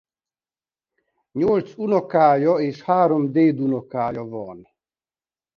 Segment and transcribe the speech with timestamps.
[1.31, 4.67] Nyolc unokája és három dédunokája van.